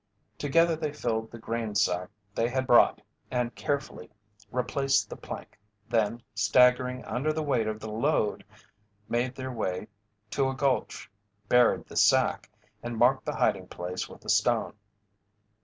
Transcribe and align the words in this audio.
Together 0.39 0.75
they 0.75 0.91
filled 0.91 1.29
the 1.29 1.37
grain 1.37 1.75
sack 1.75 2.09
they 2.33 2.49
had 2.49 2.65
brought 2.65 2.99
and 3.29 3.53
carefully 3.53 4.09
replaced 4.51 5.07
the 5.11 5.15
plank, 5.15 5.59
then, 5.89 6.23
staggering 6.33 7.05
under 7.05 7.31
the 7.31 7.43
weight 7.43 7.67
of 7.67 7.79
the 7.79 7.91
load, 7.91 8.43
made 9.07 9.35
their 9.35 9.51
way 9.51 9.87
to 10.31 10.49
a 10.49 10.55
gulch, 10.55 11.07
buried 11.47 11.85
the 11.85 11.95
sack, 11.95 12.49
and 12.81 12.97
marked 12.97 13.25
the 13.27 13.35
hiding 13.35 13.67
place 13.67 14.09
with 14.09 14.25
a 14.25 14.29
stone. 14.29 14.73